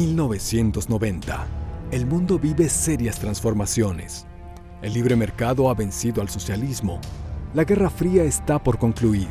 1990. 0.00 1.46
El 1.90 2.06
mundo 2.06 2.38
vive 2.38 2.70
serias 2.70 3.18
transformaciones. 3.18 4.26
El 4.80 4.94
libre 4.94 5.14
mercado 5.14 5.68
ha 5.68 5.74
vencido 5.74 6.22
al 6.22 6.30
socialismo. 6.30 7.02
La 7.52 7.64
Guerra 7.64 7.90
Fría 7.90 8.24
está 8.24 8.62
por 8.62 8.78
concluir. 8.78 9.28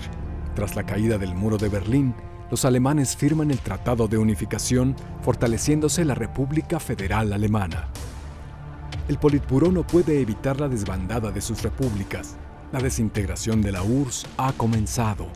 Tras 0.54 0.76
la 0.76 0.86
caída 0.86 1.18
del 1.18 1.34
muro 1.34 1.58
de 1.58 1.70
Berlín, 1.70 2.14
los 2.52 2.66
alemanes 2.66 3.16
firman 3.16 3.50
el 3.50 3.58
Tratado 3.58 4.08
de 4.08 4.20
Unificación, 4.20 4.96
fortaleciéndose 5.24 6.06
la 6.06 6.14
República 6.14 6.80
Federal 6.80 7.34
Alemana. 7.34 7.90
El 9.08 9.18
Politburó 9.18 9.72
no 9.72 9.88
puede 9.88 10.22
evitar 10.22 10.60
la 10.60 10.70
desbandada 10.70 11.32
de 11.32 11.42
sus 11.42 11.64
repúblicas. 11.64 12.36
La 12.72 12.80
desintegración 12.80 13.64
de 13.64 13.72
la 13.72 13.82
URSS 13.82 14.28
ha 14.38 14.52
comenzado. 14.54 15.30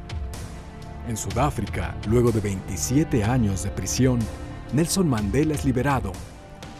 En 1.07 1.17
Sudáfrica, 1.17 1.95
luego 2.07 2.31
de 2.31 2.39
27 2.39 3.23
años 3.23 3.63
de 3.63 3.71
prisión, 3.71 4.19
Nelson 4.73 5.07
Mandela 5.07 5.53
es 5.53 5.65
liberado. 5.65 6.11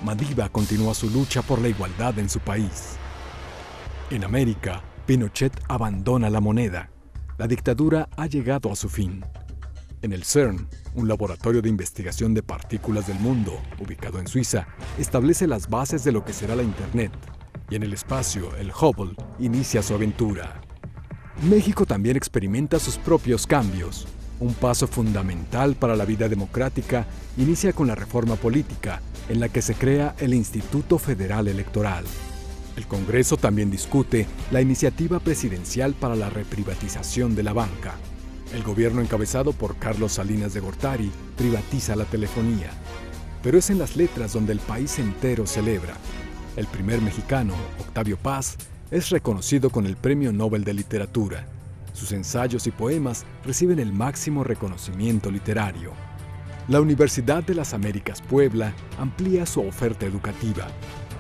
Madiba 0.04 0.50
continúa 0.50 0.96
su 0.96 1.12
lucha 1.12 1.44
por 1.44 1.62
la 1.62 1.68
igualdad 1.68 2.18
en 2.18 2.28
su 2.28 2.40
país. 2.40 2.96
En 4.10 4.24
América, 4.24 4.82
Pinochet 5.06 5.54
abandona 5.70 6.32
la 6.32 6.42
moneda. 6.42 6.90
La 7.38 7.46
dictadura 7.48 8.10
ha 8.18 8.26
llegado 8.26 8.72
a 8.72 8.76
su 8.76 8.90
fin. 8.90 9.24
En 10.02 10.12
el 10.12 10.24
CERN, 10.24 10.68
un 10.96 11.08
laboratorio 11.08 11.62
de 11.62 11.70
investigación 11.70 12.34
de 12.34 12.42
partículas 12.42 13.06
del 13.06 13.20
mundo, 13.20 13.62
ubicado 13.80 14.18
en 14.18 14.26
Suiza, 14.26 14.66
establece 14.98 15.46
las 15.46 15.70
bases 15.70 16.04
de 16.04 16.12
lo 16.12 16.26
que 16.26 16.34
será 16.34 16.56
la 16.56 16.64
Internet. 16.64 17.12
Y 17.70 17.76
en 17.76 17.84
el 17.84 17.94
espacio, 17.94 18.56
el 18.56 18.72
Hubble 18.72 19.16
inicia 19.38 19.84
su 19.84 19.94
aventura. 19.94 20.62
México 21.44 21.86
también 21.86 22.18
experimenta 22.18 22.80
sus 22.80 22.98
propios 22.98 23.46
cambios. 23.46 24.08
Un 24.44 24.56
paso 24.56 24.88
fundamental 24.88 25.76
para 25.76 25.96
la 25.96 26.04
vida 26.04 26.28
democrática 26.28 27.08
inicia 27.38 27.72
con 27.72 27.88
la 27.88 27.96
reforma 27.96 28.36
política, 28.36 29.02
en 29.30 29.40
la 29.40 29.48
que 29.48 29.62
se 29.62 29.74
crea 29.74 30.16
el 30.20 30.34
Instituto 30.34 31.00
Federal 31.00 31.48
Electoral. 31.48 32.04
El 32.76 32.86
Congreso 32.86 33.38
también 33.38 33.72
discute 33.72 34.28
la 34.52 34.60
iniciativa 34.60 35.22
presidencial 35.22 35.94
para 35.94 36.18
la 36.18 36.30
reprivatización 36.30 37.36
de 37.36 37.44
la 37.44 37.54
banca. 37.54 37.96
El 38.54 38.64
gobierno 38.64 39.00
encabezado 39.00 39.54
por 39.54 39.78
Carlos 39.78 40.12
Salinas 40.12 40.54
de 40.54 40.60
Gortari 40.60 41.10
privatiza 41.38 41.96
la 41.96 42.04
telefonía. 42.04 42.70
Pero 43.44 43.58
es 43.58 43.70
en 43.70 43.80
las 43.80 43.96
letras 43.96 44.34
donde 44.34 44.52
el 44.52 44.60
país 44.60 45.00
entero 45.00 45.48
celebra. 45.48 45.94
El 46.58 46.68
primer 46.68 47.00
mexicano, 47.00 47.54
Octavio 47.80 48.18
Paz, 48.18 48.58
es 48.92 49.10
reconocido 49.10 49.70
con 49.70 49.86
el 49.86 49.96
Premio 49.96 50.34
Nobel 50.34 50.66
de 50.66 50.74
Literatura. 50.74 51.48
Sus 51.94 52.12
ensayos 52.12 52.66
y 52.66 52.72
poemas 52.72 53.26
reciben 53.46 53.80
el 53.80 53.94
máximo 53.94 54.44
reconocimiento 54.44 55.30
literario. 55.30 55.92
La 56.68 56.82
Universidad 56.82 57.44
de 57.44 57.56
las 57.56 57.74
Américas 57.74 58.22
Puebla 58.22 58.74
amplía 58.98 59.46
su 59.46 59.62
oferta 59.62 60.06
educativa. 60.06 60.68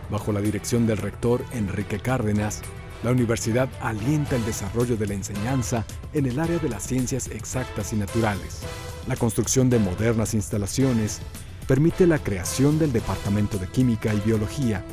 Bajo 0.09 0.31
la 0.31 0.41
dirección 0.41 0.88
del 0.88 0.97
rector 0.97 1.45
Enrique 1.53 1.99
Cárdenas, 1.99 2.61
la 3.03 3.11
universidad 3.11 3.69
alienta 3.81 4.35
el 4.35 4.45
desarrollo 4.45 4.97
de 4.97 5.07
la 5.07 5.13
enseñanza 5.13 5.85
en 6.13 6.25
el 6.25 6.39
área 6.39 6.57
de 6.57 6.69
las 6.69 6.83
ciencias 6.83 7.27
exactas 7.27 7.93
y 7.93 7.97
naturales. 7.97 8.61
La 9.08 9.15
construcción 9.15 9.69
de 9.69 9.80
modernas 9.80 10.33
instalaciones 10.33 11.19
permite 11.67 12.08
la 12.08 12.19
creación 12.19 12.80
del 12.80 12.93
Departamento 12.93 13.58
de 13.58 13.67
Química 13.67 14.13
y 14.13 14.19
Biología, 14.21 14.83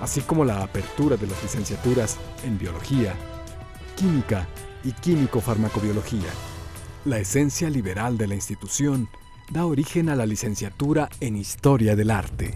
así 0.00 0.22
como 0.22 0.44
la 0.44 0.62
apertura 0.62 1.16
de 1.16 1.26
las 1.26 1.42
licenciaturas 1.42 2.16
en 2.44 2.58
Biología, 2.58 3.14
Química 3.96 4.48
y 4.84 4.92
Químico-Farmacobiología. 4.92 6.30
La 7.04 7.18
esencia 7.18 7.68
liberal 7.68 8.16
de 8.18 8.28
la 8.28 8.34
institución 8.34 9.08
da 9.50 9.66
origen 9.66 10.08
a 10.08 10.16
la 10.16 10.26
licenciatura 10.26 11.08
en 11.20 11.36
Historia 11.36 11.96
del 11.96 12.10
Arte. 12.10 12.54